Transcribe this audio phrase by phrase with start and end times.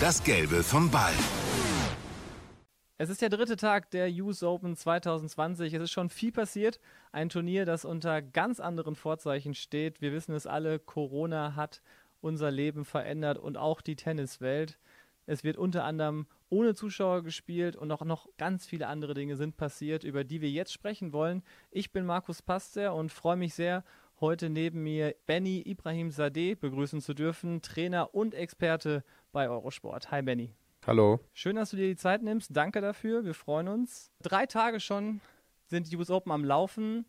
[0.00, 1.12] Das Gelbe vom Ball.
[2.98, 5.74] Es ist der dritte Tag der US Open 2020.
[5.74, 6.78] Es ist schon viel passiert.
[7.10, 10.00] Ein Turnier, das unter ganz anderen Vorzeichen steht.
[10.00, 11.82] Wir wissen es alle, Corona hat
[12.20, 14.78] unser Leben verändert und auch die Tenniswelt.
[15.26, 19.56] Es wird unter anderem ohne Zuschauer gespielt und auch noch ganz viele andere Dinge sind
[19.56, 21.42] passiert, über die wir jetzt sprechen wollen.
[21.72, 23.82] Ich bin Markus Paster und freue mich sehr,
[24.20, 29.04] heute neben mir Benny Ibrahim Sadeh begrüßen zu dürfen, Trainer und Experte
[29.38, 30.10] bei Eurosport.
[30.10, 30.52] Hi Benny.
[30.84, 31.20] Hallo.
[31.32, 32.56] Schön, dass du dir die Zeit nimmst.
[32.56, 33.24] Danke dafür.
[33.24, 34.10] Wir freuen uns.
[34.20, 35.20] Drei Tage schon
[35.68, 37.06] sind die US Open am Laufen.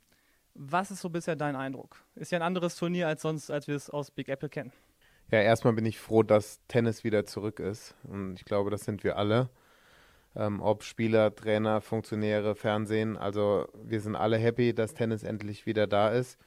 [0.54, 1.96] Was ist so bisher dein Eindruck?
[2.14, 4.72] Ist ja ein anderes Turnier als sonst, als wir es aus Big Apple kennen.
[5.32, 7.96] Ja, erstmal bin ich froh, dass Tennis wieder zurück ist.
[8.04, 9.50] Und ich glaube, das sind wir alle.
[10.36, 13.18] Ähm, ob Spieler, Trainer, Funktionäre, Fernsehen.
[13.18, 16.38] Also wir sind alle happy, dass Tennis endlich wieder da ist.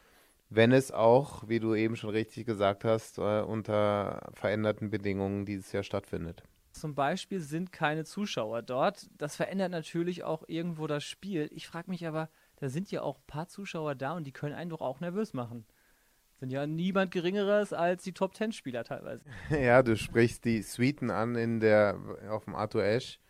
[0.55, 5.73] Wenn es auch, wie du eben schon richtig gesagt hast, äh, unter veränderten Bedingungen dieses
[5.73, 6.43] Jahr stattfindet.
[6.73, 9.09] Zum Beispiel sind keine Zuschauer dort.
[9.17, 11.49] Das verändert natürlich auch irgendwo das Spiel.
[11.53, 14.55] Ich frage mich aber, da sind ja auch ein paar Zuschauer da und die können
[14.55, 15.65] einen doch auch nervös machen.
[16.39, 19.25] Sind ja niemand Geringeres als die Top Ten Spieler teilweise.
[19.51, 21.99] Ja, du sprichst die Suiten an in der
[22.29, 23.21] auf dem Arthur Ashe,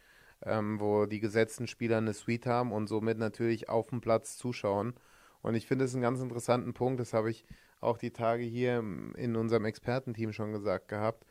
[0.44, 4.94] ähm, wo die gesetzten Spieler eine Suite haben und somit natürlich auf dem Platz zuschauen.
[5.42, 7.00] Und ich finde es einen ganz interessanten Punkt.
[7.00, 7.44] Das habe ich
[7.80, 11.26] auch die Tage hier in unserem Expertenteam schon gesagt gehabt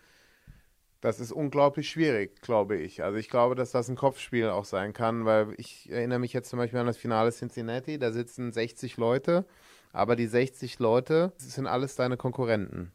[1.01, 3.03] das ist unglaublich schwierig, glaube ich.
[3.03, 6.49] Also ich glaube, dass das ein Kopfspiel auch sein kann, weil ich erinnere mich jetzt
[6.49, 9.45] zum Beispiel an das Finale Cincinnati, da sitzen 60 Leute,
[9.91, 12.91] aber die 60 Leute sind alles deine Konkurrenten.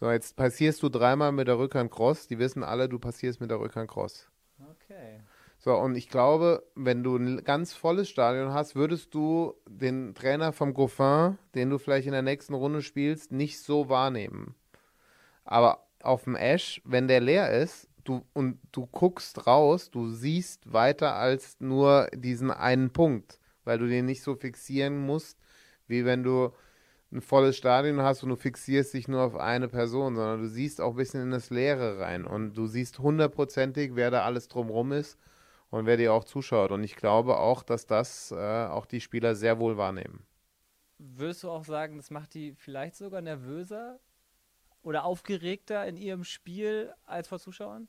[0.00, 3.50] So, jetzt passierst du dreimal mit der Rückhand Cross, die wissen alle, du passierst mit
[3.50, 4.30] der Rückhand Cross.
[5.64, 10.52] So, und ich glaube, wenn du ein ganz volles Stadion hast, würdest du den Trainer
[10.52, 14.54] vom Goffin, den du vielleicht in der nächsten Runde spielst, nicht so wahrnehmen.
[15.42, 20.70] Aber auf dem Ash, wenn der leer ist, du und du guckst raus, du siehst
[20.70, 25.38] weiter als nur diesen einen Punkt, weil du den nicht so fixieren musst,
[25.86, 26.52] wie wenn du
[27.10, 30.82] ein volles Stadion hast und du fixierst dich nur auf eine Person, sondern du siehst
[30.82, 34.92] auch ein bisschen in das Leere rein und du siehst hundertprozentig, wer da alles drumrum
[34.92, 35.16] ist
[35.74, 36.70] und wer dir auch zuschaut.
[36.70, 40.24] Und ich glaube auch, dass das äh, auch die Spieler sehr wohl wahrnehmen.
[40.98, 43.98] Würdest du auch sagen, das macht die vielleicht sogar nervöser,
[44.84, 47.88] oder aufgeregter in ihrem Spiel als vor Zuschauern?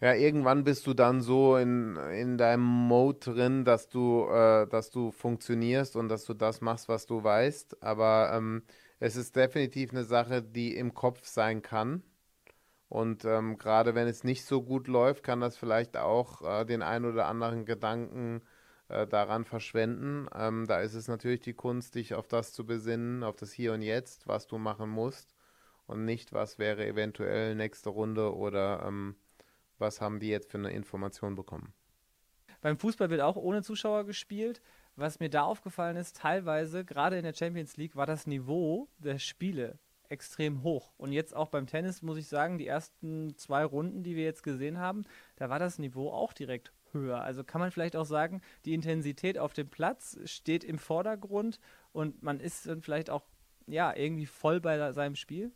[0.00, 4.90] Ja, irgendwann bist du dann so in, in deinem Mode drin, dass du, äh, dass
[4.90, 7.82] du funktionierst und dass du das machst, was du weißt.
[7.82, 8.62] Aber ähm,
[8.98, 12.02] es ist definitiv eine Sache, die im Kopf sein kann.
[12.88, 16.82] Und ähm, gerade wenn es nicht so gut läuft, kann das vielleicht auch äh, den
[16.82, 18.42] ein oder anderen Gedanken
[18.88, 20.28] äh, daran verschwenden.
[20.34, 23.72] Ähm, da ist es natürlich die Kunst, dich auf das zu besinnen, auf das Hier
[23.72, 25.34] und Jetzt, was du machen musst
[25.86, 29.16] und nicht, was wäre eventuell nächste Runde oder ähm,
[29.78, 31.74] was haben die jetzt für eine Information bekommen.
[32.60, 34.62] Beim Fußball wird auch ohne Zuschauer gespielt.
[34.94, 39.18] Was mir da aufgefallen ist, teilweise, gerade in der Champions League, war das Niveau der
[39.18, 39.78] Spiele
[40.10, 40.92] extrem hoch.
[40.96, 44.42] Und jetzt auch beim Tennis muss ich sagen, die ersten zwei Runden, die wir jetzt
[44.42, 45.04] gesehen haben,
[45.36, 47.20] da war das Niveau auch direkt höher.
[47.20, 51.60] Also kann man vielleicht auch sagen, die Intensität auf dem Platz steht im Vordergrund
[51.92, 53.24] und man ist dann vielleicht auch
[53.66, 55.52] ja irgendwie voll bei seinem Spiel.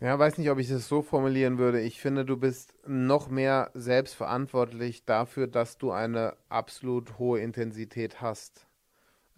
[0.00, 1.80] Ja, weiß nicht, ob ich das so formulieren würde.
[1.80, 8.67] Ich finde, du bist noch mehr selbstverantwortlich dafür, dass du eine absolut hohe Intensität hast.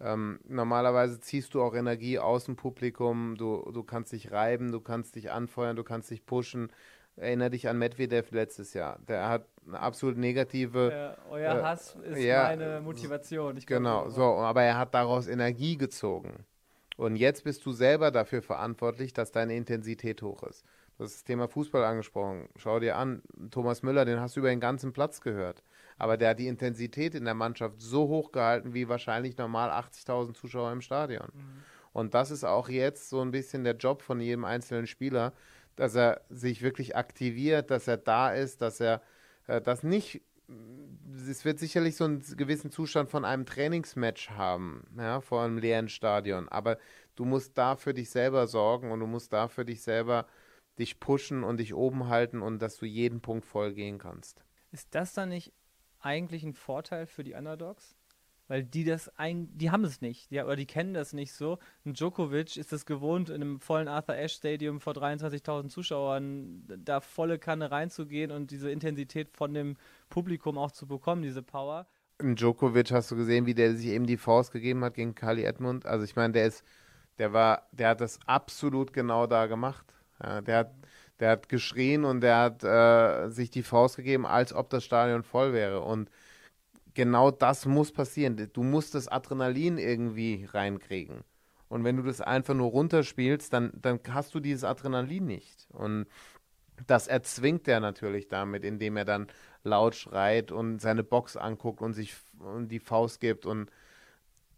[0.03, 4.81] Ähm, normalerweise ziehst du auch Energie aus dem Publikum, du, du kannst dich reiben, du
[4.81, 6.71] kannst dich anfeuern, du kannst dich pushen.
[7.17, 8.97] Erinnere dich an Medvedev letztes Jahr.
[9.07, 10.91] Der hat eine absolut negative.
[10.91, 13.59] Ja, euer äh, Hass ist ja, meine Motivation.
[13.65, 16.45] genau, so, aber er hat daraus Energie gezogen.
[16.97, 20.65] Und jetzt bist du selber dafür verantwortlich, dass deine Intensität hoch ist.
[20.97, 22.47] Du hast das Thema Fußball angesprochen.
[22.55, 25.63] Schau dir an, Thomas Müller, den hast du über den ganzen Platz gehört.
[26.01, 30.33] Aber der hat die Intensität in der Mannschaft so hoch gehalten wie wahrscheinlich normal 80.000
[30.33, 31.27] Zuschauer im Stadion.
[31.31, 31.63] Mhm.
[31.93, 35.31] Und das ist auch jetzt so ein bisschen der Job von jedem einzelnen Spieler,
[35.75, 39.03] dass er sich wirklich aktiviert, dass er da ist, dass er
[39.45, 40.23] äh, das nicht
[41.29, 45.87] es wird sicherlich so einen gewissen Zustand von einem Trainingsmatch haben, ja, vor einem leeren
[45.87, 46.49] Stadion.
[46.49, 46.77] Aber
[47.15, 50.25] du musst da für dich selber sorgen und du musst da für dich selber
[50.79, 54.43] dich pushen und dich oben halten und dass du jeden Punkt voll gehen kannst.
[54.71, 55.53] Ist das dann nicht
[56.01, 57.95] eigentlich ein Vorteil für die Underdogs?
[58.51, 61.57] weil die das ein, die haben es nicht, die, oder die kennen das nicht so.
[61.85, 66.99] Ein Djokovic ist es gewohnt, in einem vollen Arthur Ashe Stadium vor 23.000 Zuschauern da
[66.99, 69.77] volle Kanne reinzugehen und diese Intensität von dem
[70.09, 71.87] Publikum auch zu bekommen, diese Power.
[72.19, 75.45] Ein Djokovic hast du gesehen, wie der sich eben die Faust gegeben hat gegen Kali
[75.45, 75.85] Edmund.
[75.85, 76.65] Also ich meine, der ist,
[77.19, 79.85] der war, der hat das absolut genau da gemacht.
[80.21, 80.73] Ja, der hat
[81.21, 85.23] der hat geschrien und der hat äh, sich die Faust gegeben, als ob das Stadion
[85.23, 85.81] voll wäre.
[85.81, 86.09] Und
[86.95, 88.49] genau das muss passieren.
[88.51, 91.23] Du musst das Adrenalin irgendwie reinkriegen.
[91.69, 95.67] Und wenn du das einfach nur runterspielst, dann, dann hast du dieses Adrenalin nicht.
[95.69, 96.07] Und
[96.87, 99.27] das erzwingt er natürlich damit, indem er dann
[99.63, 103.69] laut schreit und seine Box anguckt und sich und die Faust gibt und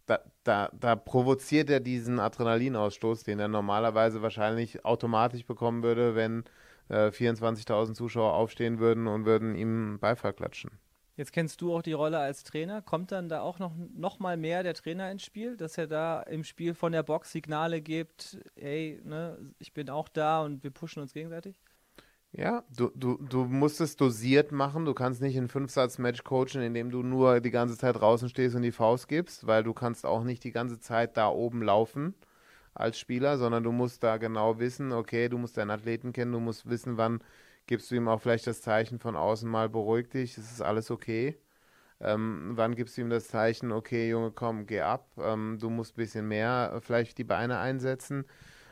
[0.05, 6.43] da, da, da provoziert er diesen Adrenalinausstoß, den er normalerweise wahrscheinlich automatisch bekommen würde, wenn
[6.89, 10.71] äh, 24.000 Zuschauer aufstehen würden und würden ihm Beifall klatschen.
[11.15, 12.81] Jetzt kennst du auch die Rolle als Trainer.
[12.81, 16.21] Kommt dann da auch noch, noch mal mehr der Trainer ins Spiel, dass er da
[16.23, 20.71] im Spiel von der Box Signale gibt, hey, ne, ich bin auch da und wir
[20.71, 21.61] pushen uns gegenseitig?
[22.35, 24.85] Ja, du, du, du musst es dosiert machen.
[24.85, 28.63] Du kannst nicht ein Fünfsatz-Match coachen, indem du nur die ganze Zeit draußen stehst und
[28.63, 32.15] die Faust gibst, weil du kannst auch nicht die ganze Zeit da oben laufen
[32.73, 36.39] als Spieler, sondern du musst da genau wissen, okay, du musst deinen Athleten kennen, du
[36.39, 37.21] musst wissen, wann
[37.67, 40.89] gibst du ihm auch vielleicht das Zeichen von außen mal, beruhig dich, es ist alles
[40.91, 41.37] okay.
[42.01, 45.93] Ähm, wann gibst du ihm das Zeichen, okay, Junge, komm, geh ab, ähm, du musst
[45.93, 48.25] ein bisschen mehr äh, vielleicht die Beine einsetzen.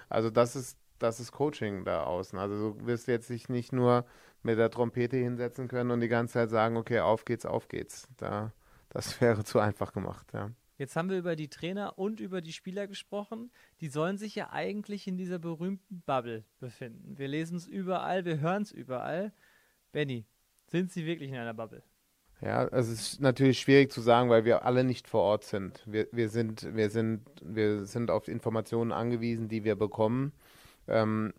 [0.10, 2.38] Also das ist das ist Coaching da außen.
[2.38, 4.06] Also du wirst jetzt dich nicht nur
[4.44, 8.08] mit der Trompete hinsetzen können und die ganze Zeit sagen, okay, auf geht's, auf geht's.
[8.18, 8.54] Da,
[8.90, 10.52] das wäre zu einfach gemacht, ja.
[10.78, 13.52] Jetzt haben wir über die Trainer und über die Spieler gesprochen.
[13.82, 17.20] Die sollen sich ja eigentlich in dieser berühmten Bubble befinden.
[17.20, 19.32] Wir lesen es überall, wir hören es überall.
[19.92, 20.26] Benny,
[20.66, 21.84] sind sie wirklich in einer Bubble?
[22.42, 25.84] Ja, es ist natürlich schwierig zu sagen, weil wir alle nicht vor Ort sind.
[25.86, 30.32] Wir, wir, sind, wir, sind, wir sind auf Informationen angewiesen, die wir bekommen.
[30.88, 31.34] Ähm,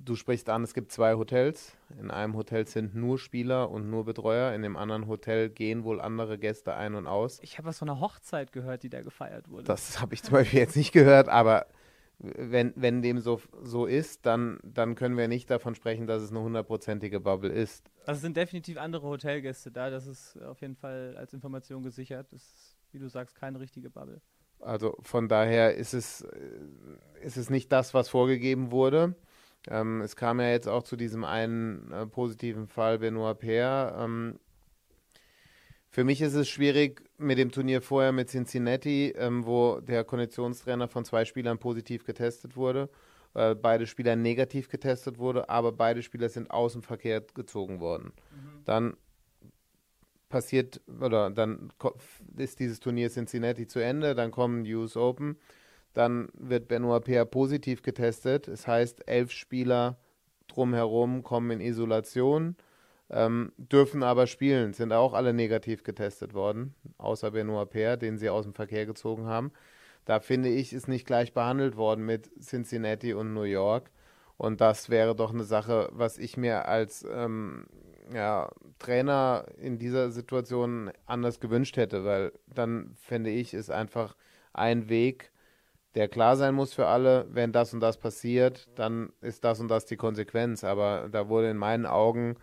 [0.00, 1.76] du sprichst an, es gibt zwei Hotels.
[1.98, 4.54] In einem Hotel sind nur Spieler und nur Betreuer.
[4.54, 7.38] In dem anderen Hotel gehen wohl andere Gäste ein und aus.
[7.42, 9.64] Ich habe was von einer Hochzeit gehört, die da gefeiert wurde.
[9.64, 11.66] Das habe ich zum Beispiel jetzt nicht gehört, aber
[12.20, 16.30] wenn, wenn dem so, so ist, dann, dann können wir nicht davon sprechen, dass es
[16.30, 17.88] eine hundertprozentige Bubble ist.
[18.06, 19.88] Also es sind definitiv andere Hotelgäste da.
[19.88, 22.32] Das ist auf jeden Fall als Information gesichert.
[22.32, 24.20] Das ist, wie du sagst, keine richtige Bubble.
[24.60, 29.14] Also von daher ist es, äh, ist es nicht das, was vorgegeben wurde.
[29.68, 33.96] Ähm, es kam ja jetzt auch zu diesem einen äh, positiven Fall Benoit Paire.
[33.98, 34.38] Ähm,
[35.90, 40.86] für mich ist es schwierig mit dem Turnier vorher mit Cincinnati, ähm, wo der Konditionstrainer
[40.86, 42.90] von zwei Spielern positiv getestet wurde,
[43.34, 48.12] äh, beide Spieler negativ getestet wurde, aber beide Spieler sind aus dem Verkehr gezogen worden.
[48.30, 48.64] Mhm.
[48.64, 48.96] Dann
[50.28, 51.72] passiert, oder dann
[52.36, 55.36] ist dieses Turnier Cincinnati zu Ende, dann kommen die US Open,
[55.94, 58.48] dann wird Benoit Paire positiv getestet.
[58.48, 59.98] Das heißt, elf Spieler
[60.48, 62.56] drumherum kommen in Isolation,
[63.10, 68.28] ähm, dürfen aber spielen, sind auch alle negativ getestet worden, außer Benoit Paire, den sie
[68.28, 69.52] aus dem Verkehr gezogen haben.
[70.04, 73.90] Da finde ich, ist nicht gleich behandelt worden mit Cincinnati und New York.
[74.38, 77.66] Und das wäre doch eine Sache, was ich mir als ähm,
[78.12, 84.16] ja, Trainer in dieser Situation anders gewünscht hätte, weil dann fände ich, ist einfach
[84.52, 85.30] ein Weg,
[85.94, 89.68] der klar sein muss für alle, wenn das und das passiert, dann ist das und
[89.68, 90.64] das die Konsequenz.
[90.64, 92.36] Aber da wurde in meinen Augen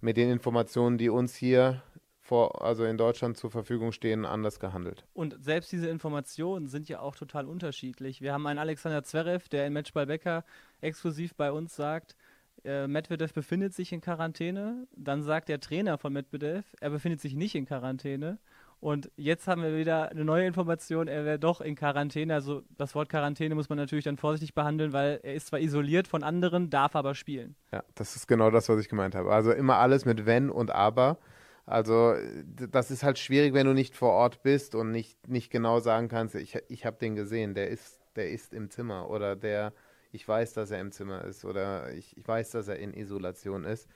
[0.00, 1.82] mit den Informationen, die uns hier
[2.30, 5.04] vor, also in Deutschland zur Verfügung stehen, anders gehandelt.
[5.14, 8.20] Und selbst diese Informationen sind ja auch total unterschiedlich.
[8.20, 10.44] Wir haben einen Alexander Zverev, der in Matchball Becker
[10.80, 12.16] exklusiv bei uns sagt,
[12.64, 14.86] äh, Medvedev befindet sich in Quarantäne.
[14.96, 18.38] Dann sagt der Trainer von Medvedev, er befindet sich nicht in Quarantäne.
[18.80, 22.32] Und jetzt haben wir wieder eine neue Information, er wäre doch in Quarantäne.
[22.32, 26.08] Also das Wort Quarantäne muss man natürlich dann vorsichtig behandeln, weil er ist zwar isoliert
[26.08, 27.56] von anderen, darf aber spielen.
[27.72, 29.30] Ja, das ist genau das, was ich gemeint habe.
[29.32, 31.18] Also immer alles mit wenn und aber.
[31.66, 32.14] Also
[32.54, 36.08] das ist halt schwierig, wenn du nicht vor Ort bist und nicht, nicht genau sagen
[36.08, 39.74] kannst, ich, ich habe den gesehen, der ist, der ist im Zimmer oder der
[40.12, 43.64] ich weiß, dass er im Zimmer ist oder ich, ich weiß, dass er in Isolation
[43.64, 43.88] ist.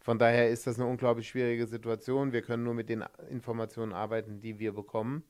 [0.00, 2.32] Von daher ist das eine unglaublich schwierige Situation.
[2.32, 5.22] Wir können nur mit den Informationen arbeiten, die wir bekommen.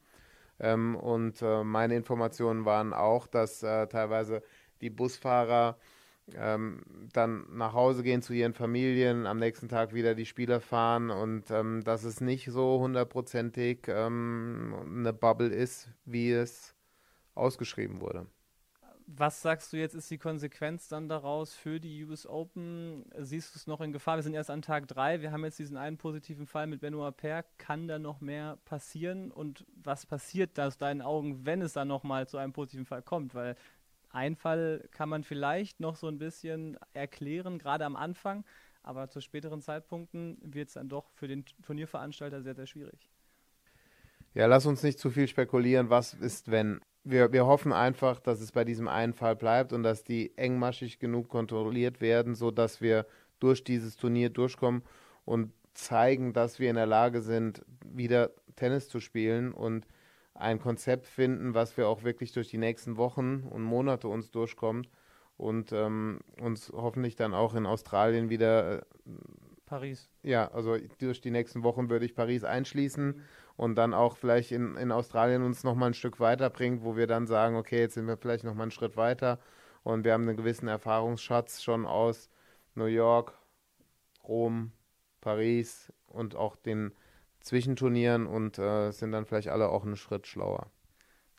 [0.58, 4.42] Ähm, und äh, meine Informationen waren auch, dass äh, teilweise
[4.80, 5.78] die Busfahrer
[6.34, 6.82] ähm,
[7.12, 11.50] dann nach Hause gehen zu ihren Familien, am nächsten Tag wieder die Spieler fahren und
[11.50, 16.74] ähm, dass es nicht so hundertprozentig ähm, eine Bubble ist, wie es
[17.34, 18.26] ausgeschrieben wurde
[19.16, 23.04] was sagst du jetzt, ist die Konsequenz dann daraus für die US Open?
[23.18, 24.16] Siehst du es noch in Gefahr?
[24.16, 25.20] Wir sind erst an Tag drei.
[25.20, 27.44] Wir haben jetzt diesen einen positiven Fall mit Benoit Paire.
[27.58, 29.30] Kann da noch mehr passieren?
[29.30, 33.02] Und was passiert da aus deinen Augen, wenn es dann nochmal zu einem positiven Fall
[33.02, 33.34] kommt?
[33.34, 33.56] Weil
[34.10, 38.44] ein Fall kann man vielleicht noch so ein bisschen erklären, gerade am Anfang.
[38.82, 43.10] Aber zu späteren Zeitpunkten wird es dann doch für den Turnierveranstalter sehr, sehr schwierig.
[44.34, 45.90] Ja, lass uns nicht zu viel spekulieren.
[45.90, 49.82] Was ist, wenn wir, wir hoffen einfach, dass es bei diesem einen Fall bleibt und
[49.82, 53.06] dass die engmaschig genug kontrolliert werden, sodass wir
[53.40, 54.82] durch dieses Turnier durchkommen
[55.24, 59.86] und zeigen, dass wir in der Lage sind, wieder Tennis zu spielen und
[60.34, 64.88] ein Konzept finden, was wir auch wirklich durch die nächsten Wochen und Monate uns durchkommt
[65.36, 68.82] und ähm, uns hoffentlich dann auch in Australien wieder äh,
[69.72, 70.10] Paris.
[70.22, 73.22] Ja, also durch die nächsten Wochen würde ich Paris einschließen
[73.56, 77.26] und dann auch vielleicht in, in Australien uns nochmal ein Stück weiterbringt, wo wir dann
[77.26, 79.38] sagen, okay, jetzt sind wir vielleicht nochmal einen Schritt weiter
[79.82, 82.28] und wir haben einen gewissen Erfahrungsschatz schon aus
[82.74, 83.32] New York,
[84.28, 84.72] Rom,
[85.22, 86.92] Paris und auch den
[87.40, 90.70] Zwischenturnieren und äh, sind dann vielleicht alle auch einen Schritt schlauer.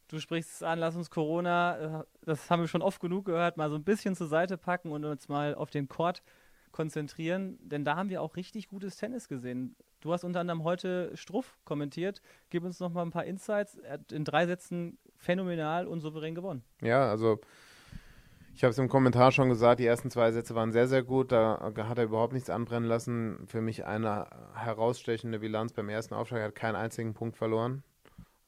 [0.08, 3.58] Du sprichst es an, lass uns Corona, äh, das haben wir schon oft genug gehört,
[3.58, 6.24] mal so ein bisschen zur Seite packen und uns mal auf den Court
[6.74, 9.78] konzentrieren, denn da haben wir auch richtig gutes Tennis gesehen.
[10.02, 12.22] Du hast unter anderem heute Struff kommentiert.
[12.50, 13.78] Gib uns noch mal ein paar Insights.
[13.78, 16.64] Er hat in drei Sätzen phänomenal und souverän gewonnen.
[16.82, 17.40] Ja, also
[18.56, 21.32] ich habe es im Kommentar schon gesagt, die ersten zwei Sätze waren sehr, sehr gut.
[21.32, 23.48] Da hat er überhaupt nichts anbrennen lassen.
[23.48, 26.42] Für mich eine herausstechende Bilanz beim ersten Aufschlag.
[26.42, 27.84] Er hat keinen einzigen Punkt verloren.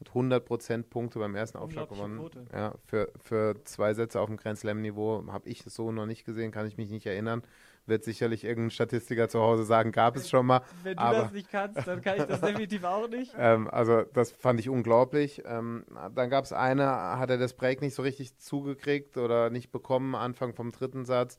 [0.02, 2.18] Hat 100% Punkte beim ersten Aufschlag gewonnen.
[2.18, 2.46] Quote.
[2.52, 6.26] Ja, für, für zwei Sätze auf dem Grand Slam-Niveau habe ich es so noch nicht
[6.26, 7.44] gesehen, kann ich mich nicht erinnern
[7.88, 10.62] wird sicherlich irgendein Statistiker zu Hause sagen, gab es schon mal.
[10.84, 13.34] Wenn du aber, das nicht kannst, dann kann ich das definitiv auch nicht.
[13.38, 15.44] Ähm, also das fand ich unglaublich.
[15.46, 19.72] Ähm, dann gab es eine, hat er das Break nicht so richtig zugekriegt oder nicht
[19.72, 21.38] bekommen, Anfang vom dritten Satz.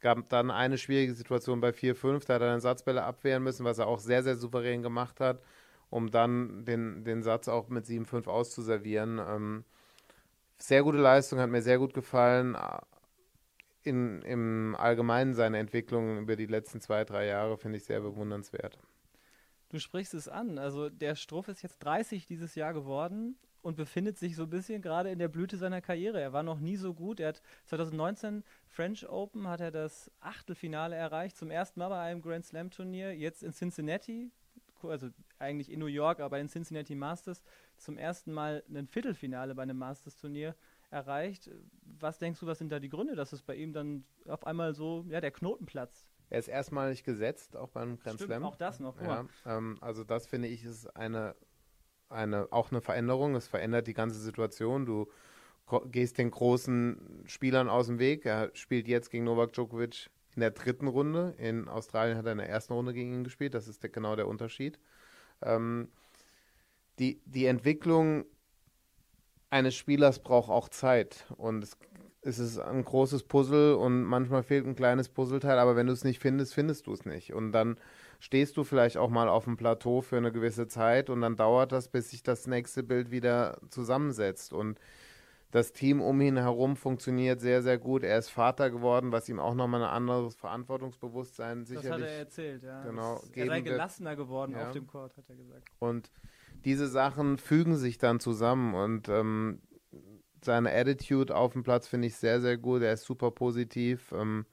[0.00, 3.78] Gab dann eine schwierige Situation bei 4-5, da hat er dann Satzbälle abwehren müssen, was
[3.78, 5.40] er auch sehr, sehr souverän gemacht hat,
[5.88, 9.18] um dann den, den Satz auch mit 7-5 auszuservieren.
[9.18, 9.64] Ähm,
[10.58, 12.56] sehr gute Leistung, hat mir sehr gut gefallen
[13.84, 18.78] in, im Allgemeinen seine Entwicklung über die letzten zwei, drei Jahre finde ich sehr bewundernswert.
[19.68, 20.58] Du sprichst es an.
[20.58, 24.82] Also der Struff ist jetzt 30 dieses Jahr geworden und befindet sich so ein bisschen
[24.82, 26.20] gerade in der Blüte seiner Karriere.
[26.20, 27.18] Er war noch nie so gut.
[27.18, 32.22] Er hat 2019 French Open hat er das Achtelfinale erreicht, zum ersten Mal bei einem
[32.22, 33.16] Grand Slam Turnier.
[33.16, 34.30] Jetzt in Cincinnati,
[34.82, 37.42] also eigentlich in New York, aber in Cincinnati Masters
[37.76, 40.54] zum ersten Mal ein Viertelfinale bei einem Masters Turnier
[40.94, 41.50] erreicht.
[42.00, 44.74] Was denkst du, was sind da die Gründe, dass es bei ihm dann auf einmal
[44.74, 46.08] so, ja, der Knoten platzt?
[46.30, 48.44] Er ist erstmalig gesetzt, auch beim Grand Stimmt, Slam.
[48.44, 49.00] Auch das noch.
[49.00, 51.34] Ja, ähm, also das finde ich ist eine,
[52.08, 53.34] eine, auch eine Veränderung.
[53.34, 54.86] Es verändert die ganze Situation.
[54.86, 55.08] Du
[55.86, 58.24] gehst den großen Spielern aus dem Weg.
[58.24, 61.34] Er spielt jetzt gegen Novak Djokovic in der dritten Runde.
[61.38, 63.54] In Australien hat er in der ersten Runde gegen ihn gespielt.
[63.54, 64.78] Das ist der, genau der Unterschied.
[65.42, 65.88] Ähm,
[66.98, 68.24] die, die Entwicklung
[69.54, 71.62] eines Spielers braucht auch Zeit und
[72.22, 76.02] es, ist ein großes Puzzle und manchmal fehlt ein kleines Puzzleteil, aber wenn du es
[76.02, 77.32] nicht findest, findest du es nicht.
[77.32, 77.78] Und dann
[78.18, 81.70] stehst du vielleicht auch mal auf dem Plateau für eine gewisse Zeit und dann dauert
[81.70, 84.52] das, bis sich das nächste Bild wieder zusammensetzt.
[84.52, 84.80] Und
[85.52, 88.02] das Team um ihn herum funktioniert sehr, sehr gut.
[88.02, 91.90] Er ist Vater geworden, was ihm auch nochmal ein anderes Verantwortungsbewusstsein sicherlich.
[91.90, 92.82] Das hat er erzählt, ja.
[92.82, 93.22] Genau.
[93.32, 94.66] Er sei gelassener geworden ja.
[94.66, 95.68] auf dem Court, hat er gesagt.
[95.78, 96.10] Und
[96.64, 99.60] diese Sachen fügen sich dann zusammen und ähm,
[100.42, 102.82] seine Attitude auf dem Platz finde ich sehr, sehr gut.
[102.82, 104.12] Er ist super positiv.
[104.12, 104.46] Ähm,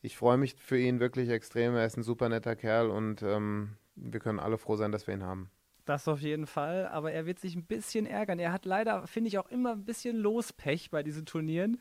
[0.00, 1.74] ich freue mich für ihn wirklich extrem.
[1.74, 5.14] Er ist ein super netter Kerl und ähm, wir können alle froh sein, dass wir
[5.14, 5.50] ihn haben.
[5.84, 8.38] Das auf jeden Fall, aber er wird sich ein bisschen ärgern.
[8.38, 11.78] Er hat leider, finde ich, auch immer ein bisschen Lospech bei diesen Turnieren.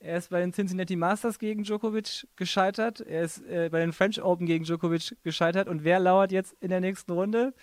[0.00, 3.00] Er ist bei den Cincinnati Masters gegen Djokovic gescheitert.
[3.00, 5.68] Er ist äh, bei den French Open gegen Djokovic gescheitert.
[5.68, 7.54] Und wer lauert jetzt in der nächsten Runde?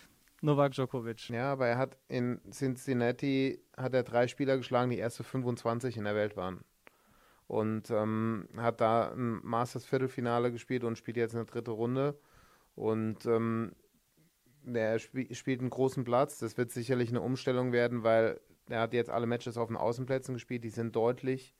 [0.41, 1.29] Novak Djokovic.
[1.29, 6.03] Ja, aber er hat in Cincinnati hat er drei Spieler geschlagen, die erste 25 in
[6.03, 6.63] der Welt waren.
[7.47, 12.19] Und ähm, hat da ein Masters Viertelfinale gespielt und spielt jetzt eine dritte Runde.
[12.75, 13.73] Und ähm,
[14.63, 16.39] der sp spielt einen großen Platz.
[16.39, 20.33] Das wird sicherlich eine Umstellung werden, weil er hat jetzt alle Matches auf den Außenplätzen
[20.33, 20.63] gespielt.
[20.63, 21.55] Die sind deutlich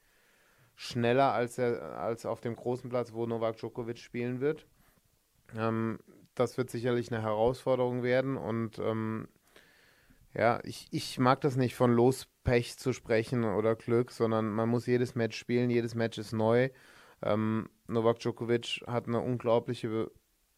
[0.75, 4.65] schneller als, er, als auf dem großen Platz, wo Novak Djokovic spielen wird.
[5.55, 6.00] Ähm,
[6.35, 9.27] das wird sicherlich eine Herausforderung werden und ähm,
[10.33, 14.85] ja, ich, ich mag das nicht von Lospech zu sprechen oder Glück, sondern man muss
[14.85, 16.69] jedes Match spielen, jedes Match ist neu.
[17.21, 20.09] Ähm, Novak Djokovic hat eine unglaubliche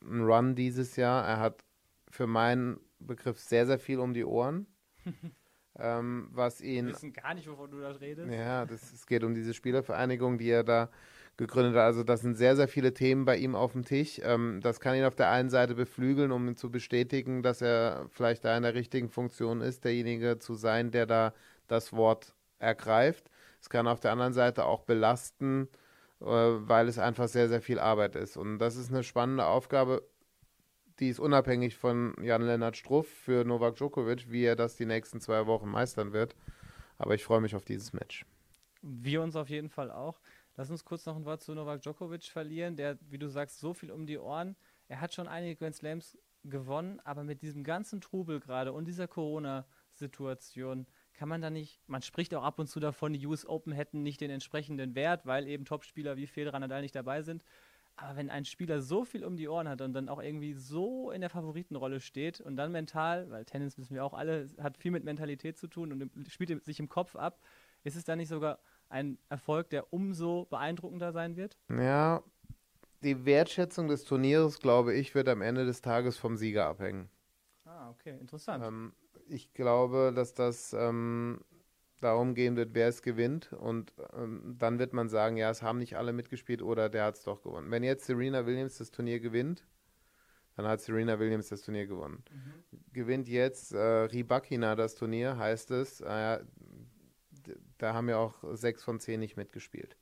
[0.03, 1.25] Run dieses Jahr.
[1.27, 1.63] Er hat
[2.09, 4.67] für meinen Begriff sehr, sehr viel um die Ohren.
[5.79, 6.87] ähm, was ihn.
[6.87, 8.31] Wir wissen gar nicht, wovon du da redest.
[8.31, 10.89] Ja, das, es geht um diese Spielervereinigung, die er da
[11.37, 11.75] gegründet.
[11.77, 14.21] Also das sind sehr, sehr viele Themen bei ihm auf dem Tisch.
[14.23, 18.07] Ähm, das kann ihn auf der einen Seite beflügeln, um ihn zu bestätigen, dass er
[18.11, 21.33] vielleicht da in der richtigen Funktion ist, derjenige zu sein, der da
[21.67, 23.29] das Wort ergreift.
[23.59, 25.69] Es kann auf der anderen Seite auch belasten,
[26.21, 28.37] äh, weil es einfach sehr, sehr viel Arbeit ist.
[28.37, 30.03] Und das ist eine spannende Aufgabe,
[30.99, 35.47] die ist unabhängig von Jan-Lennart Struff für Novak Djokovic, wie er das die nächsten zwei
[35.47, 36.35] Wochen meistern wird.
[36.97, 38.25] Aber ich freue mich auf dieses Match.
[38.81, 40.19] Wir uns auf jeden Fall auch.
[40.55, 43.73] Lass uns kurz noch ein Wort zu Novak Djokovic verlieren, der, wie du sagst, so
[43.73, 44.55] viel um die Ohren.
[44.87, 49.07] Er hat schon einige Grand Slams gewonnen, aber mit diesem ganzen Trubel gerade und dieser
[49.07, 53.73] Corona-Situation kann man da nicht, man spricht auch ab und zu davon, die US Open
[53.73, 57.43] hätten nicht den entsprechenden Wert, weil eben Topspieler wie Federer Nadal nicht dabei sind.
[57.95, 61.11] Aber wenn ein Spieler so viel um die Ohren hat und dann auch irgendwie so
[61.11, 64.91] in der Favoritenrolle steht und dann mental, weil Tennis wissen wir auch alle, hat viel
[64.91, 67.39] mit Mentalität zu tun und spielt sich im Kopf ab,
[67.83, 71.57] ist es dann nicht sogar ein Erfolg, der umso beeindruckender sein wird?
[71.69, 72.23] Ja,
[73.03, 77.09] die Wertschätzung des Turniers, glaube ich, wird am Ende des Tages vom Sieger abhängen.
[77.65, 78.63] Ah, okay, interessant.
[78.63, 78.93] Ähm,
[79.27, 81.41] ich glaube, dass das ähm,
[82.03, 83.51] darum gehen wird, wer es gewinnt.
[83.53, 87.15] Und ähm, dann wird man sagen, ja, es haben nicht alle mitgespielt oder der hat
[87.15, 87.71] es doch gewonnen.
[87.71, 89.65] Wenn jetzt Serena Williams das Turnier gewinnt,
[90.55, 92.23] dann hat Serena Williams das Turnier gewonnen.
[92.31, 92.83] Mhm.
[92.93, 96.39] Gewinnt jetzt äh, Ribakina das Turnier, heißt es, äh,
[97.77, 99.97] da haben ja auch sechs von zehn nicht mitgespielt.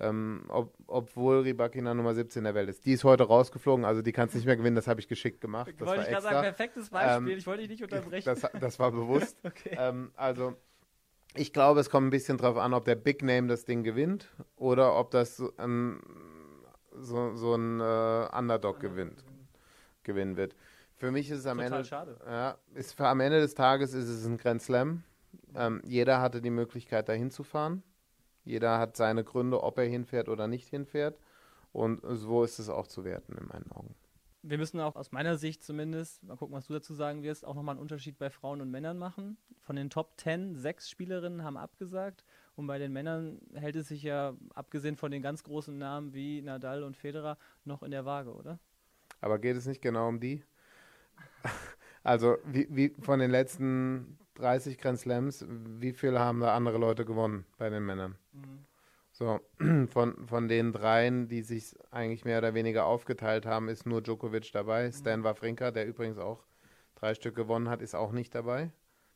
[0.00, 2.86] Ähm, ob, obwohl Ribakina Nummer 17 der Welt ist.
[2.86, 5.40] Die ist heute rausgeflogen, also die kann es nicht mehr gewinnen, das habe ich geschickt
[5.40, 5.74] gemacht.
[5.76, 8.24] Das wollte ich gerade sagen, perfektes Beispiel, ähm, ich wollte dich nicht unterbrechen.
[8.24, 9.38] Das, das war bewusst.
[9.44, 9.76] okay.
[9.76, 10.54] ähm, also
[11.34, 14.28] ich glaube, es kommt ein bisschen drauf an, ob der Big Name das Ding gewinnt
[14.56, 16.00] oder ob das ein,
[16.92, 19.24] so, so ein äh, Underdog gewinnt,
[20.04, 20.54] gewinnen wird.
[20.96, 22.20] Für mich ist es am Total Ende, schade.
[22.26, 25.04] Ja, ist für, am Ende des Tages ist es ein Grand Slam.
[25.54, 27.82] Ähm, jeder hatte die Möglichkeit, dahin zu fahren.
[28.44, 31.18] Jeder hat seine Gründe, ob er hinfährt oder nicht hinfährt.
[31.72, 33.94] Und so ist es auch zu werten in meinen Augen.
[34.42, 37.54] Wir müssen auch aus meiner Sicht zumindest, mal gucken, was du dazu sagen wirst, auch
[37.54, 39.36] nochmal einen Unterschied bei Frauen und Männern machen.
[39.60, 42.24] Von den Top 10, sechs Spielerinnen haben abgesagt.
[42.54, 46.40] Und bei den Männern hält es sich ja, abgesehen von den ganz großen Namen wie
[46.40, 48.58] Nadal und Federer, noch in der Waage, oder?
[49.20, 50.42] Aber geht es nicht genau um die?
[52.04, 57.04] Also, wie, wie von den letzten 30 Grand Slams, wie viel haben da andere Leute
[57.04, 58.16] gewonnen bei den Männern?
[58.32, 58.64] Mhm.
[59.12, 59.40] So,
[59.88, 64.52] von, von den dreien, die sich eigentlich mehr oder weniger aufgeteilt haben, ist nur Djokovic
[64.52, 64.86] dabei.
[64.86, 64.92] Mhm.
[64.92, 66.44] Stan Wawrinka, der übrigens auch
[66.94, 68.70] drei Stück gewonnen hat, ist auch nicht dabei.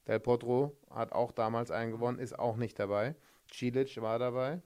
[0.08, 3.14] Del Potro hat auch damals einen gewonnen, ist auch nicht dabei.
[3.52, 4.60] Cilic war dabei.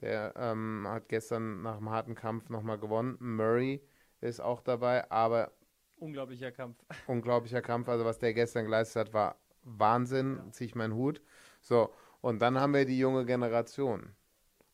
[0.00, 3.16] Der ähm, hat gestern nach einem harten Kampf nochmal gewonnen.
[3.20, 3.82] Murray
[4.20, 5.52] ist auch dabei, aber.
[5.96, 6.76] Unglaublicher Kampf.
[7.06, 7.88] Unglaublicher Kampf.
[7.88, 10.52] Also, was der gestern geleistet hat, war Wahnsinn, ja.
[10.52, 11.20] ziehe ich meinen Hut.
[11.60, 14.14] So, und dann haben wir die junge Generation.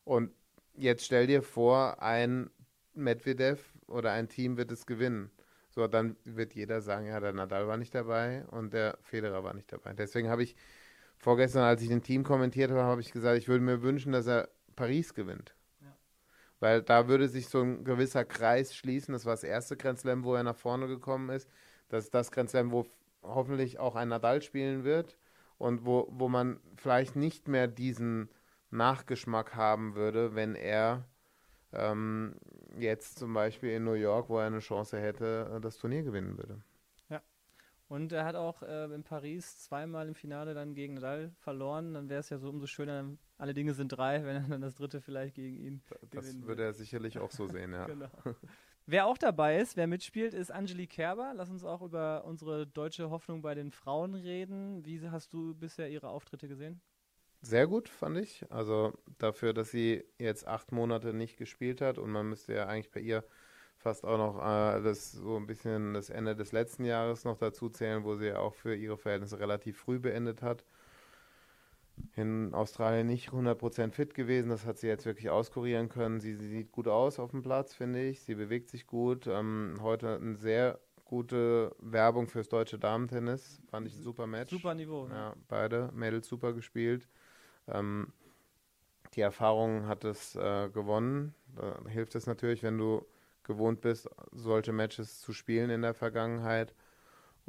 [0.03, 0.31] Und
[0.73, 2.49] jetzt stell dir vor, ein
[2.93, 5.31] Medvedev oder ein Team wird es gewinnen.
[5.69, 9.53] So, dann wird jeder sagen, ja, der Nadal war nicht dabei und der Federer war
[9.53, 9.93] nicht dabei.
[9.93, 10.55] Deswegen habe ich
[11.17, 14.27] vorgestern, als ich den Team kommentiert habe, habe ich gesagt, ich würde mir wünschen, dass
[14.27, 15.55] er Paris gewinnt.
[15.81, 15.95] Ja.
[16.59, 19.13] Weil da würde sich so ein gewisser Kreis schließen.
[19.13, 21.49] Das war das erste Grand Slam, wo er nach vorne gekommen ist.
[21.87, 22.85] Das ist das Grand Slam, wo
[23.23, 25.17] hoffentlich auch ein Nadal spielen wird
[25.57, 28.29] und wo, wo man vielleicht nicht mehr diesen
[28.71, 31.05] Nachgeschmack haben würde, wenn er
[31.73, 32.35] ähm,
[32.77, 36.61] jetzt zum Beispiel in New York, wo er eine Chance hätte, das Turnier gewinnen würde.
[37.09, 37.21] Ja.
[37.87, 41.93] Und er hat auch äh, in Paris zweimal im Finale dann gegen Nadal verloren.
[41.93, 44.75] Dann wäre es ja so umso schöner, alle Dinge sind drei, wenn er dann das
[44.75, 47.85] dritte vielleicht gegen ihn Das würde er sicherlich auch so sehen, ja.
[47.87, 48.09] genau.
[48.85, 51.33] Wer auch dabei ist, wer mitspielt, ist Angelique Kerber.
[51.35, 54.85] Lass uns auch über unsere deutsche Hoffnung bei den Frauen reden.
[54.85, 56.81] Wie hast du bisher ihre Auftritte gesehen?
[57.41, 58.45] Sehr gut, fand ich.
[58.51, 62.91] Also dafür, dass sie jetzt acht Monate nicht gespielt hat und man müsste ja eigentlich
[62.91, 63.23] bei ihr
[63.77, 67.69] fast auch noch äh, das so ein bisschen das Ende des letzten Jahres noch dazu
[67.69, 70.65] zählen, wo sie ja auch für ihre Verhältnisse relativ früh beendet hat
[72.15, 74.49] in Australien nicht 100% fit gewesen.
[74.49, 76.19] Das hat sie jetzt wirklich auskurieren können.
[76.19, 78.21] Sie, sie sieht gut aus auf dem Platz, finde ich.
[78.21, 79.27] Sie bewegt sich gut.
[79.27, 83.61] Ähm, heute eine sehr gute Werbung fürs deutsche Damentennis.
[83.69, 84.51] Fand ich ein super Match.
[84.51, 85.07] Super Niveau.
[85.07, 85.15] Ne?
[85.15, 87.07] Ja, beide Mädels super gespielt.
[87.67, 88.13] Ähm,
[89.13, 91.35] die Erfahrung hat es äh, gewonnen.
[91.55, 93.05] Da hilft es natürlich, wenn du
[93.43, 96.73] gewohnt bist, solche Matches zu spielen in der Vergangenheit.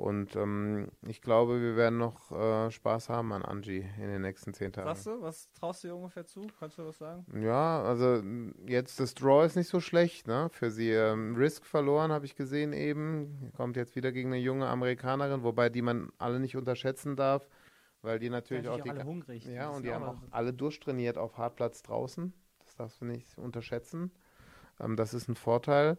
[0.03, 4.53] Und ähm, ich glaube, wir werden noch äh, Spaß haben an Angie in den nächsten
[4.53, 4.89] zehn Tagen.
[4.89, 6.49] Sagst du, was traust du ihr ungefähr zu?
[6.59, 7.25] Kannst du was sagen?
[7.41, 8.21] Ja, also
[8.67, 10.49] jetzt das Draw ist nicht so schlecht, ne?
[10.51, 13.53] Für sie ähm, Risk verloren, habe ich gesehen eben.
[13.57, 17.49] Kommt jetzt wieder gegen eine junge Amerikanerin, wobei die man alle nicht unterschätzen darf,
[18.01, 19.45] weil die natürlich, auch, auch die alle hungrig.
[19.47, 22.35] Ja, und die haben auch alle durchtrainiert auf Hartplatz draußen.
[22.65, 24.11] Das darfst du nicht unterschätzen.
[24.81, 25.97] Ähm, das ist ein Vorteil.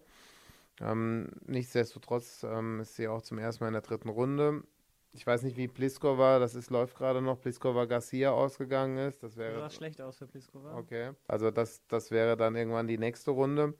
[0.81, 4.63] Ähm, nichtsdestotrotz ähm, ist sie auch zum ersten Mal in der dritten Runde.
[5.11, 9.21] Ich weiß nicht, wie Pliskova, das ist, läuft gerade noch, Pliskova Garcia ausgegangen ist.
[9.21, 9.59] Das wäre.
[9.59, 10.75] Das sah schlecht aus für Pliskova.
[10.75, 11.11] Okay.
[11.27, 13.75] Also das, das wäre dann irgendwann die nächste Runde.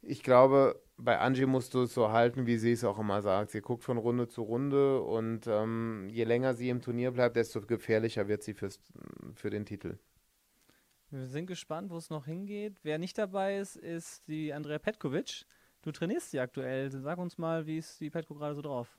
[0.00, 3.50] Ich glaube, bei Angie musst du es so halten, wie sie es auch immer sagt.
[3.50, 7.60] Sie guckt von Runde zu Runde und ähm, je länger sie im Turnier bleibt, desto
[7.60, 8.80] gefährlicher wird sie fürs,
[9.34, 9.98] für den Titel.
[11.10, 12.78] Wir sind gespannt, wo es noch hingeht.
[12.82, 15.44] Wer nicht dabei ist, ist die Andrea Petkovic.
[15.82, 16.90] Du trainierst sie aktuell.
[16.90, 18.96] Sag uns mal, wie ist die Petko gerade so drauf?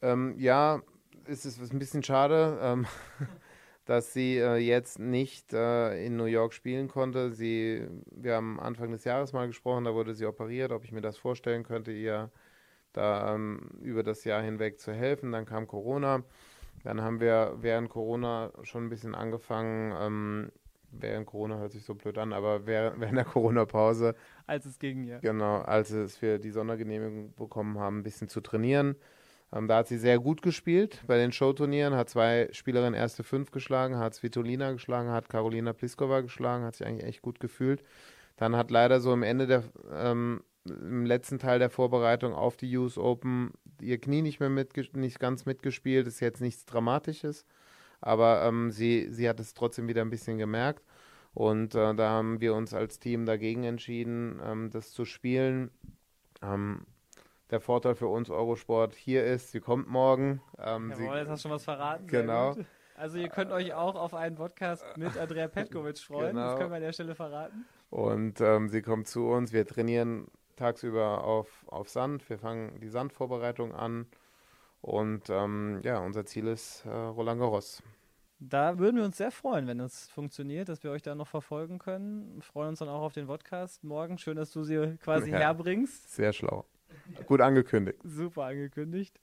[0.00, 0.82] Ähm, ja,
[1.26, 2.86] es ist ein bisschen schade, ähm,
[3.84, 7.32] dass sie äh, jetzt nicht äh, in New York spielen konnte.
[7.32, 11.00] Sie, wir haben Anfang des Jahres mal gesprochen, da wurde sie operiert, ob ich mir
[11.00, 12.30] das vorstellen könnte, ihr
[12.92, 15.32] da ähm, über das Jahr hinweg zu helfen.
[15.32, 16.24] Dann kam Corona.
[16.82, 20.52] Dann haben wir während Corona schon ein bisschen angefangen, ähm,
[20.92, 24.14] während Corona hört sich so blöd an, aber während, während der Corona-Pause.
[24.46, 25.18] Als es ging, ja.
[25.18, 28.96] Genau, als es wir die Sondergenehmigung bekommen haben, ein bisschen zu trainieren.
[29.52, 33.50] Ähm, da hat sie sehr gut gespielt bei den Showturnieren, hat zwei Spielerinnen erste fünf
[33.50, 37.82] geschlagen, hat Svitolina geschlagen, hat Karolina Pliskova geschlagen, hat sich eigentlich echt gut gefühlt.
[38.36, 42.76] Dann hat leider so am Ende der, ähm, im letzten Teil der Vorbereitung auf die
[42.76, 47.44] US Open ihr Knie nicht mehr mit, nicht ganz mitgespielt, ist jetzt nichts Dramatisches
[48.00, 50.84] aber ähm, sie, sie hat es trotzdem wieder ein bisschen gemerkt.
[51.32, 55.70] Und äh, da haben wir uns als Team dagegen entschieden, ähm, das zu spielen.
[56.42, 56.86] Ähm,
[57.50, 60.40] der Vorteil für uns Eurosport hier ist, sie kommt morgen.
[60.58, 62.06] Ähm, Jawohl, jetzt hast du schon was verraten.
[62.06, 62.56] Genau.
[62.96, 66.34] Also ihr könnt euch auch auf einen Podcast mit Andrea Petkovic freuen.
[66.34, 66.48] Genau.
[66.48, 67.64] Das können wir an der Stelle verraten.
[67.88, 69.52] Und ähm, sie kommt zu uns.
[69.52, 72.28] Wir trainieren tagsüber auf, auf Sand.
[72.28, 74.06] Wir fangen die Sandvorbereitung an.
[74.80, 77.82] Und ähm, ja, unser Ziel ist äh, Roland Garros.
[78.38, 81.78] Da würden wir uns sehr freuen, wenn das funktioniert, dass wir euch da noch verfolgen
[81.78, 82.36] können.
[82.36, 84.16] Wir freuen uns dann auch auf den Podcast morgen.
[84.16, 86.10] Schön, dass du sie quasi ja, herbringst.
[86.10, 86.64] Sehr schlau.
[87.26, 87.98] Gut angekündigt.
[88.02, 89.20] Super angekündigt.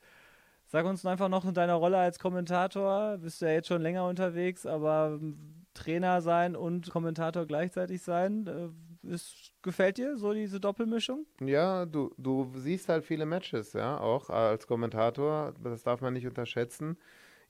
[0.67, 3.17] Sag uns einfach noch in deiner Rolle als Kommentator.
[3.17, 5.19] Bist du ja jetzt schon länger unterwegs, aber
[5.73, 8.69] Trainer sein und Kommentator gleichzeitig sein, äh,
[9.07, 11.25] ist, gefällt dir so diese Doppelmischung?
[11.41, 15.53] Ja, du, du siehst halt viele Matches, ja, auch als Kommentator.
[15.63, 16.97] Das darf man nicht unterschätzen.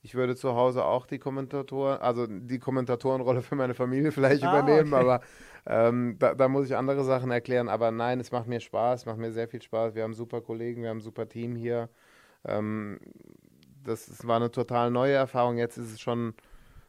[0.00, 4.60] Ich würde zu Hause auch die Kommentatoren, also die Kommentatorenrolle für meine Familie vielleicht ah,
[4.60, 5.02] übernehmen, okay.
[5.02, 5.20] aber
[5.66, 7.68] ähm, da, da, muss ich andere Sachen erklären.
[7.68, 9.94] Aber nein, es macht mir Spaß, macht mir sehr viel Spaß.
[9.94, 11.90] Wir haben super Kollegen, wir haben ein super Team hier.
[12.44, 13.00] Ähm,
[13.84, 15.58] das, das war eine total neue Erfahrung.
[15.58, 16.34] Jetzt ist es schon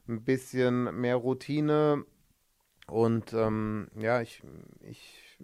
[0.08, 2.06] ein bisschen mehr Routine.
[2.90, 4.42] Und ähm, ja, ich,
[4.82, 5.38] ich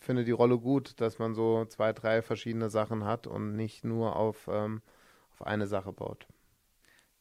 [0.00, 4.16] finde die Rolle gut, dass man so zwei, drei verschiedene Sachen hat und nicht nur
[4.16, 4.82] auf, ähm,
[5.30, 6.26] auf eine Sache baut.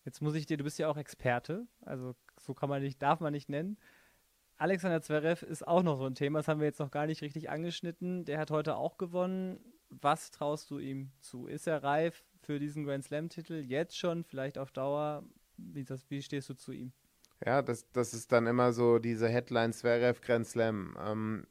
[0.06, 3.20] Jetzt muss ich dir, du bist ja auch Experte, also so kann man nicht, darf
[3.20, 3.78] man nicht nennen.
[4.56, 7.22] Alexander Zverev ist auch noch so ein Thema, das haben wir jetzt noch gar nicht
[7.22, 8.26] richtig angeschnitten.
[8.26, 9.60] Der hat heute auch gewonnen.
[9.90, 11.48] Was traust du ihm zu?
[11.48, 15.24] Ist er reif für diesen Grand Slam-Titel jetzt schon, vielleicht auf Dauer?
[15.58, 16.92] Wie, das, wie stehst du zu ihm?
[17.46, 20.98] Ja, das, das ist dann immer so diese Headline Zverev Grand Slam.
[21.00, 21.48] Ähm,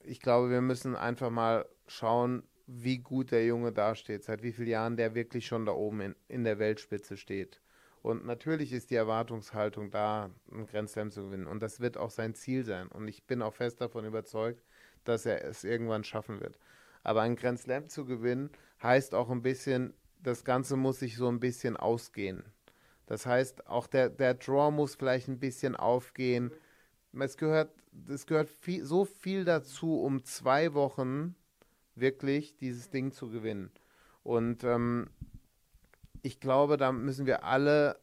[0.00, 4.68] ich glaube, wir müssen einfach mal schauen, wie gut der Junge dasteht, seit wie vielen
[4.68, 7.60] Jahren der wirklich schon da oben in, in der Weltspitze steht.
[8.02, 11.46] Und natürlich ist die Erwartungshaltung da, einen Grand Slam zu gewinnen.
[11.46, 12.88] Und das wird auch sein Ziel sein.
[12.88, 14.64] Und ich bin auch fest davon überzeugt,
[15.04, 16.58] dass er es irgendwann schaffen wird.
[17.04, 18.50] Aber einen Grand Slam zu gewinnen,
[18.82, 22.44] heißt auch ein bisschen, das Ganze muss sich so ein bisschen ausgehen.
[23.06, 26.52] Das heißt, auch der, der Draw muss vielleicht ein bisschen aufgehen.
[27.18, 27.70] Es gehört,
[28.08, 31.34] es gehört viel, so viel dazu, um zwei Wochen
[31.94, 33.70] wirklich dieses Ding zu gewinnen.
[34.22, 35.10] Und ähm,
[36.22, 37.98] ich glaube, da müssen wir alle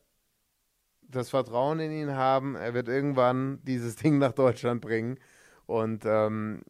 [1.01, 2.55] das Vertrauen in ihn haben.
[2.55, 5.17] Er wird irgendwann dieses Ding nach Deutschland bringen.
[5.65, 6.61] Und ähm,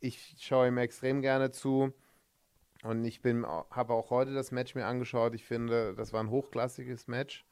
[0.00, 1.92] ich schaue ihm extrem gerne zu.
[2.82, 5.34] Und ich habe auch heute das Match mir angeschaut.
[5.34, 7.44] Ich finde, das war ein hochklassiges Match.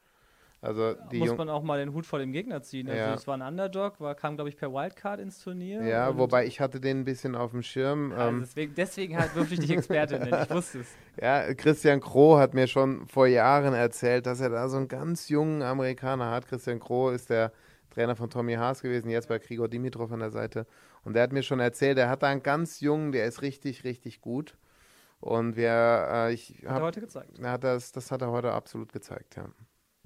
[0.60, 2.88] Also die Muss man auch mal den Hut vor dem Gegner ziehen.
[2.88, 3.14] Also ja.
[3.14, 5.82] es war ein Underdog, war, kam, glaube ich, per Wildcard ins Turnier.
[5.82, 8.10] Ja, wobei ich hatte den ein bisschen auf dem Schirm.
[8.12, 10.88] Also ähm, deswegen, deswegen halt durfte ich dich Experte nennen, ich wusste es.
[11.20, 15.28] Ja, Christian Kroh hat mir schon vor Jahren erzählt, dass er da so einen ganz
[15.28, 16.46] jungen Amerikaner hat.
[16.46, 17.52] Christian Kroh ist der
[17.90, 20.64] Trainer von Tommy Haas gewesen, jetzt bei Grigor Dimitrov an der Seite.
[21.02, 23.82] Und der hat mir schon erzählt, er hat da einen ganz jungen, der ist richtig,
[23.82, 24.56] richtig gut.
[25.20, 27.42] Und wir, äh, ich hat hab, er heute gezeigt.
[27.42, 29.46] Hat das, das hat er heute absolut gezeigt, ja.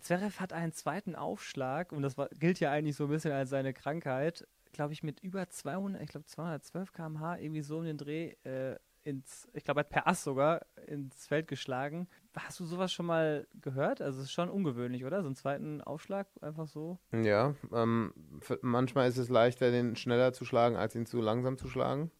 [0.03, 3.51] Zverev hat einen zweiten Aufschlag und das war, gilt ja eigentlich so ein bisschen als
[3.51, 7.99] seine Krankheit, glaube ich, mit über 200, ich glaube 212 km/h, irgendwie so um den
[7.99, 12.09] Dreh, äh, ins, ich glaube, hat per Ass sogar ins Feld geschlagen.
[12.37, 14.01] Hast du sowas schon mal gehört?
[14.01, 15.23] Also es ist schon ungewöhnlich, oder?
[15.23, 16.99] So einen zweiten Aufschlag einfach so?
[17.13, 18.13] Ja, ähm,
[18.61, 22.11] manchmal ist es leichter, den schneller zu schlagen, als ihn zu langsam zu schlagen.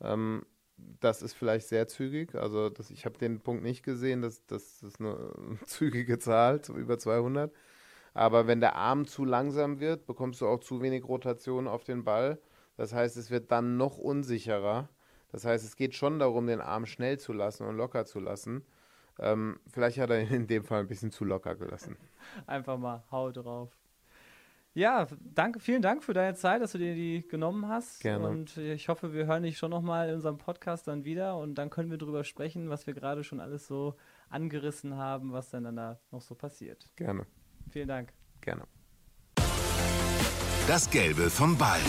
[0.00, 0.44] Ähm,
[0.76, 2.34] das ist vielleicht sehr zügig.
[2.34, 5.32] Also das, ich habe den Punkt nicht gesehen, das, das eine
[5.66, 7.52] zügige Zahl, über 200.
[8.14, 12.04] Aber wenn der Arm zu langsam wird, bekommst du auch zu wenig Rotation auf den
[12.04, 12.38] Ball.
[12.76, 14.88] Das heißt, es wird dann noch unsicherer.
[15.32, 18.64] Das heißt, es geht schon darum, den Arm schnell zu lassen und locker zu lassen.
[19.18, 21.96] Ähm, vielleicht hat er ihn in dem Fall ein bisschen zu locker gelassen.
[22.46, 23.70] Einfach mal Hau drauf.
[24.74, 28.00] Ja, danke, vielen Dank für deine Zeit, dass du dir die genommen hast.
[28.00, 28.26] Gerne.
[28.26, 31.70] Und ich hoffe, wir hören dich schon nochmal in unserem Podcast dann wieder und dann
[31.70, 33.94] können wir darüber sprechen, was wir gerade schon alles so
[34.28, 36.90] angerissen haben, was dann, dann da noch so passiert.
[36.96, 37.24] Gerne.
[37.70, 38.12] Vielen Dank.
[38.40, 38.64] Gerne.
[40.66, 41.80] Das Gelbe vom Ball.